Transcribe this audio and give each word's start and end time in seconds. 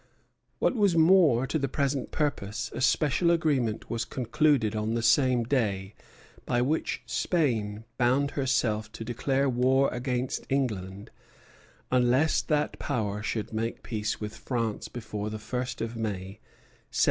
What 0.57 0.73
was 0.75 0.95
more 0.95 1.45
to 1.45 1.59
the 1.59 1.67
present 1.67 2.09
purpose, 2.09 2.71
a 2.73 2.81
special 2.81 3.29
agreement 3.29 3.87
was 3.87 4.03
concluded 4.03 4.75
on 4.75 4.95
the 4.95 5.03
same 5.03 5.43
day, 5.43 5.93
by 6.43 6.59
which 6.59 7.03
Spain 7.05 7.83
bound 7.99 8.31
herself 8.31 8.91
to 8.93 9.03
declare 9.03 9.47
war 9.47 9.89
against 9.93 10.47
England 10.49 11.11
unless 11.91 12.41
that 12.41 12.79
Power 12.79 13.21
should 13.21 13.53
make 13.53 13.83
peace 13.83 14.19
with 14.19 14.35
France 14.37 14.87
before 14.87 15.29
the 15.29 15.37
first 15.37 15.81
of 15.81 15.95
May, 15.95 16.09
1762. 16.89 16.99